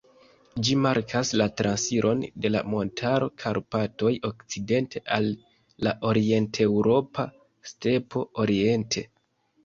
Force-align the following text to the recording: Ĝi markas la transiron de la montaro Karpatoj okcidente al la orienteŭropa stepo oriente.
Ĝi 0.67 0.75
markas 0.83 1.31
la 1.39 1.45
transiron 1.59 2.21
de 2.45 2.49
la 2.53 2.61
montaro 2.73 3.27
Karpatoj 3.43 4.13
okcidente 4.29 5.01
al 5.17 5.27
la 5.89 5.93
orienteŭropa 6.13 7.27
stepo 7.73 8.25
oriente. 8.45 9.05